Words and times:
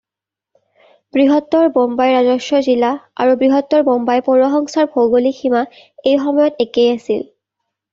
বৃহত্তৰ 1.17 1.67
বোম্বাই 1.75 2.15
ৰাজস্ব 2.29 2.63
জিলা 2.69 2.91
আৰু 3.27 3.37
বৃহত্তৰ 3.45 3.87
বোম্বাই 3.93 4.27
পৌৰসংস্থাৰ 4.33 4.93
ভৌগোলিক 4.99 5.41
সীমা 5.45 5.65
এই 5.71 6.23
সময়ত 6.29 6.71
একেই 6.71 6.95
আছিল। 7.01 7.27